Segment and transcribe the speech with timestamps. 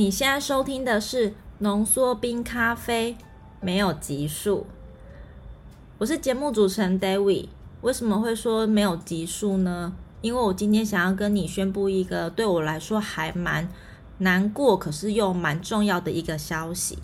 [0.00, 3.18] 你现在收听的是浓缩冰咖啡，
[3.60, 4.66] 没有集数。
[5.98, 7.48] 我是节目主持人 David。
[7.82, 9.92] 为什么会说没有集数呢？
[10.22, 13.68] 因为我今天想要跟你宣布一个对我来说还蛮
[14.16, 16.96] 难过，可是又蛮重要的一个消息，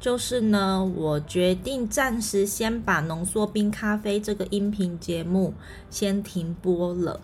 [0.00, 5.54] 就是呢，我决定暂时先把浓缩冰咖啡这个音频节目
[5.88, 7.20] 先停播了。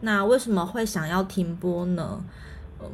[0.00, 2.24] 那为什么会想要停播呢？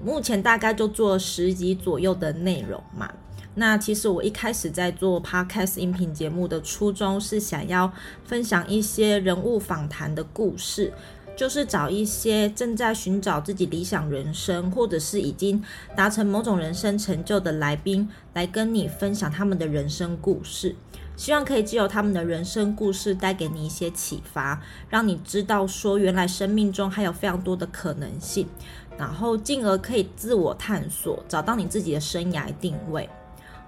[0.05, 3.11] 目前大概就做十集左右的内容嘛。
[3.57, 7.93] 那其实我一开始在做 Podcast 音频节目的初衷是想要
[8.25, 10.93] 分享一些人物访谈的故事，
[11.37, 15.63] 就是找一些正在寻找自己理想人生，或者是已经
[15.95, 20.75] 达成某种人生成就的来宾，来跟你分享他们的人生故事。
[21.17, 28.49] 希望可以借由他们的人生故事带给你一些启发，让你知道说原来生命中还有非常多的可能性。
[28.97, 33.09] 然后进而可以自我探索，找到你自己的生涯定位。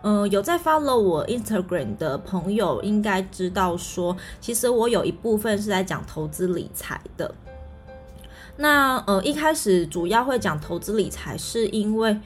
[0.03, 7.35] 嗯、有在 follow 我 Instagram 的朋友应该知道说，其实我有一部分是在讲投资理财的。
[8.57, 12.21] 那呃一开始主要会讲投资理财，是因为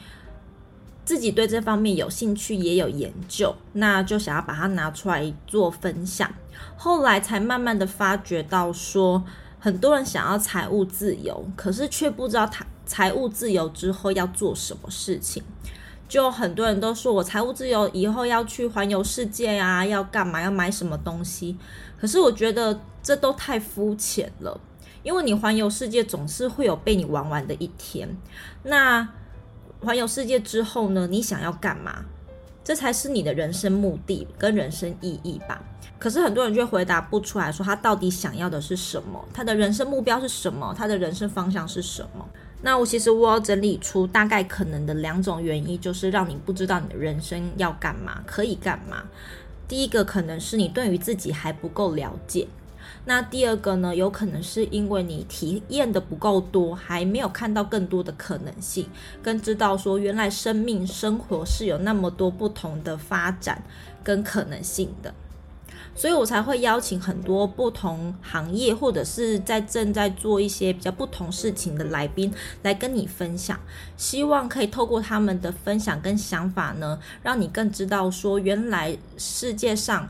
[1.06, 6.31] 自己对这方面有兴趣，也有研究，那就想要把它拿出来做分享。
[6.77, 9.25] 后来才慢慢的发觉到说，
[9.59, 12.67] 很多人想要财务自由，可是却不知道他。
[12.91, 15.41] 财务自由之后要做什么事情？
[16.09, 20.43] 就很多人都说我财务自由以后要去环游世界啊，要干嘛？
[20.43, 21.57] 要买什么东西？
[22.01, 24.61] 可是我觉得这都太肤浅了，
[25.05, 28.09] 因为你环游世界总是会有被你玩完的一天。
[28.65, 29.09] 那
[29.81, 31.07] 环游世界之后呢？
[31.07, 32.07] 你想要干嘛？
[32.65, 35.63] 这才是你的人生目的跟人生意义吧。
[36.01, 39.25] 可是很多人却回答不出来说他到底想要的是什么？
[39.33, 40.75] 他的人生目标是什么？
[40.77, 42.29] 他的人生方向是什么？
[42.62, 49.05] 那我其实我要整理出大概可能的两种原因，就是让你不知道你的人生要干嘛，可以干嘛。
[49.66, 52.47] 第一个可能是你对于自己还不够了解，
[53.04, 58.87] 那第二个呢，有可能是因为你体验的不够多，还没有看到更多的可能性，
[59.22, 63.62] 跟知道说原来生命生活是有那么多不同的发展
[64.04, 65.15] 跟可能性的。
[65.95, 73.59] 所以我才会邀请很多不同行业或者是在正在做一些比较不同事情的来宾来跟你分享，
[73.97, 80.09] 希望可以透过他们的分享跟想法呢，让你更知道说原来世界上、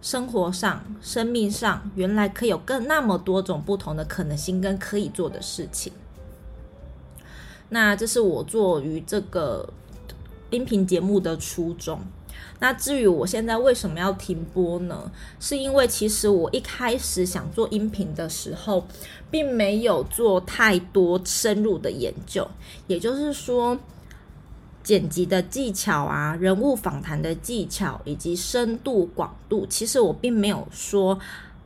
[0.00, 5.92] 生活上、生命上原来可以有更那么多种不同的可能性跟可以做的事情。
[7.68, 9.68] 那这是我做于这个
[10.50, 12.00] 音频节目的初衷。
[12.58, 15.10] 那至于我现在为什么要停播呢？
[15.38, 18.86] 是因为其实我一开始想做音频的时候，
[19.30, 22.48] 并没有做太多深入的研究，
[22.86, 23.78] 也就是说，
[24.82, 31.18] 剪辑的技巧啊，人物访谈的技巧以及深度广度，其实我并没有说，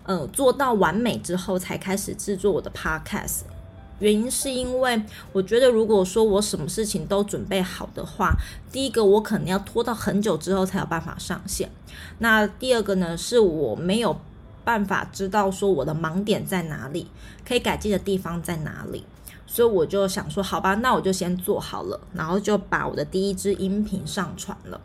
[0.04, 3.42] 呃，做到完美之后才开始制作我的 podcast。
[4.00, 5.00] 原因是因为
[5.32, 8.34] 我觉得，如果说我什么事情都准备好的话，
[8.72, 11.70] 第一个我可能要拖到很久之后才有办法上线。
[12.18, 14.18] 那第二个呢，是我没有
[14.64, 17.06] 办法知道说我的盲点在哪里，
[17.46, 19.04] 可以改进的地方在哪里。
[19.46, 24.80] 所以我就想说，好吧，那我就先做好了，然后就把我的第一支音频上传了。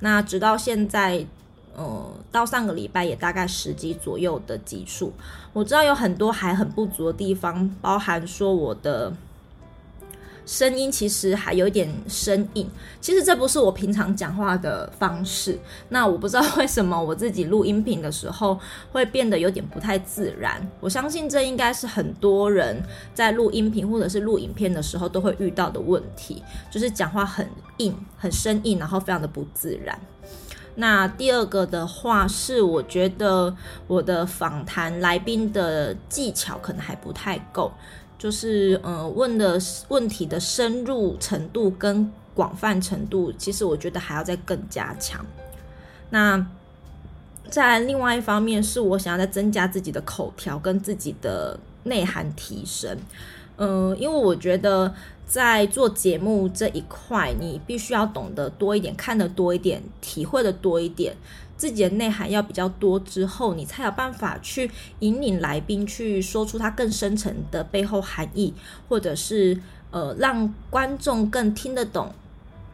[0.00, 1.26] 那直到现在。
[1.76, 5.12] 呃，到上个礼拜也大概十集左右的集数，
[5.52, 9.12] 我知道有很多还很不足的地方，包含说我的
[10.46, 12.66] 声音其实还有一点生硬，
[13.00, 15.58] 其实这不是我平常讲话的方式。
[15.90, 18.58] 那我不知道为什么我自己录音频的时候
[18.92, 20.66] 会变得有点不太自然。
[20.80, 22.82] 我相信这应该是很多人
[23.12, 27.46] 在录音频或者是录影片的时候都会遇到的问题，就是讲话很
[27.78, 29.98] 硬、很生硬，然后非常的不自然。
[30.76, 33.56] 那第二个的话是，我觉得
[33.86, 37.72] 我的访谈来宾的技巧可能还不太够，
[38.18, 45.24] 就是呃问的问题的深入程度跟广泛程度，其实我觉得还要再更加强。
[46.10, 46.46] 那
[47.48, 52.98] 在另外一方面，是我想要再增加自己的口条跟自己的内涵提升。
[53.56, 54.94] 嗯、因为我觉得。
[55.26, 61.16] 在做节目这一块，你必须要懂得多一点，看得多一点，体会的多一点，
[61.56, 64.70] 自己的内涵要比较多之后，你才有办法去
[65.00, 68.54] 引领来宾去说出他更深层的背后含义，
[68.88, 69.60] 或者是
[69.90, 72.14] 呃让观众更听得懂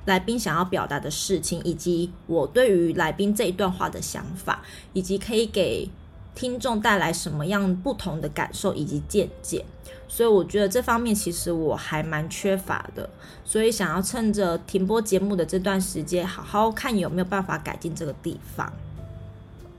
[0.05, 4.63] 来宾想要表达的事情，以及我对于来宾这一段话的想法，
[4.93, 5.89] 以及可以给
[6.35, 9.65] 听众带来什么样不同的感受以及见解。
[10.09, 13.09] 所以我觉得这方面其实我还蛮缺乏的，
[13.47, 18.71] 所以想要趁着停播节目的这段时间，好好看有没有办法改进这个地方。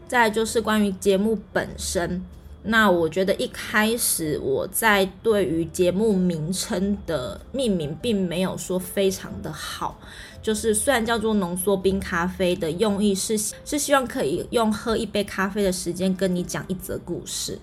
[0.07, 2.25] 再就是关于节目本身，
[2.63, 9.99] 那我觉得一开始我在对于节目名称的命名并没有说非常的好，
[10.43, 13.35] 就是虽然叫做浓缩冰咖啡的用意是
[13.65, 17.57] 是希望可以用喝一杯咖啡的时间跟你讲一则故事。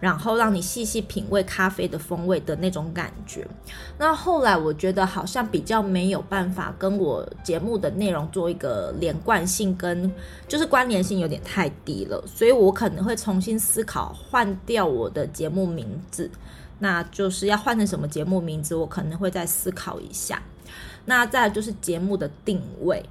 [0.00, 3.46] 然后让你细细品味咖啡的风味的那种感觉。
[3.98, 10.10] 那后来我觉得好像比较没有办法跟我节目的内容做一个连贯性，跟
[10.48, 16.30] 就是关联性有点太低了，所以我可能会重新思考换掉我的节目名字。
[16.78, 20.42] 那就是要换成什么节目名字，我可能会再思考一下。
[21.06, 23.04] 那再就是节目的定位。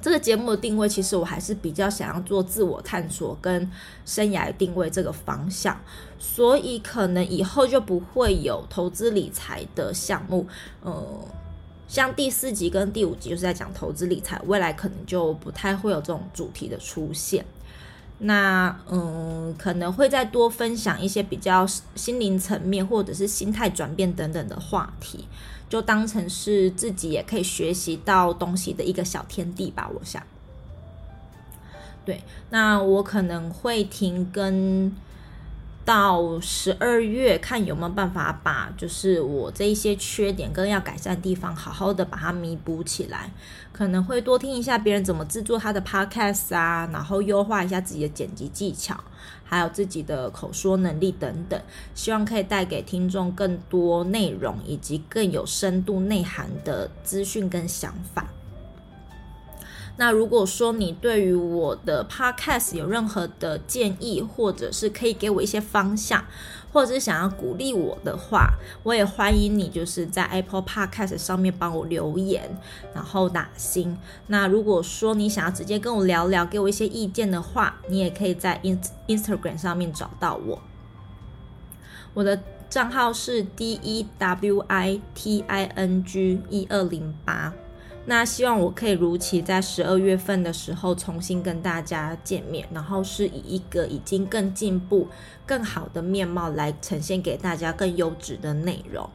[0.00, 3.70] 这个节目的定位，其实我还是比较想要做自我探索跟
[4.04, 5.80] 生涯定位这个方向，
[6.18, 10.48] 所以可能以后就不会有投资理财的项目。
[10.82, 11.06] 呃，
[11.86, 17.44] 像第四集跟第五集就是在讲投资理财，未来可能就不太会有这种主题的出现。
[18.24, 25.26] 那嗯，可能会再多分享一些比较心灵层面或者是心态转变等等的话题。
[25.68, 30.22] 就当成是自己也可以学习到东西的一个小天地吧，我想。
[32.04, 34.94] 对，那我可能会停更
[35.84, 43.30] 到十二月，看有没有办法把就是我这一些缺点跟要改善的地方，好好的把它弥补起来。
[43.72, 48.98] 可能会多听一下别人怎么制作他的 podcast 啊，然后优化一下自己的剪辑技巧。
[49.44, 51.60] 还有自己的口说能力等等，
[51.94, 58.26] 希望可以带给听众更多内容，以及更有深度内涵的资讯跟想法。
[59.96, 66.24] 那如果说你对于我的 podcast 有任何的建议，或者是可以给我一些方向，
[66.72, 72.58] 或者是想要鼓励我的话，我也欢迎你就是在 Apple Podcast 上面帮我留言，
[72.94, 73.96] 然后打星。
[74.28, 78.60] 那如果说你想要直接跟我聊聊，给我一些意见的话，你也可以在
[79.06, 80.62] Instagram 上面找到我。
[82.14, 87.52] 我的账号是 D E W I T I N G 一二零八。
[88.04, 95.06] 那希望我可以如期在十二月份的时候重新跟大家见面，然后是以一个已经更进步、
[95.46, 99.08] 更好的面貌来呈现给大家更优质的内容。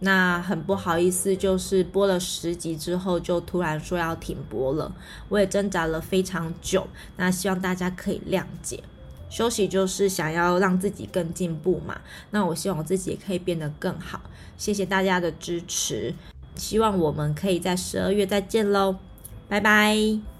[0.00, 4.92] 那很不好意思，就是播了十集之后就突然说要停播了，
[5.30, 6.86] 我也挣扎了非常久。
[7.16, 8.82] 那希望大家可以谅解，
[9.30, 12.00] 休息就是想要让自己更进步嘛。
[12.32, 14.20] 那我希望我自己也可以变得更好。
[14.58, 16.14] 谢谢大家的支持。
[16.60, 18.96] 希望我们可以在十二月再见喽，
[19.48, 20.39] 拜拜。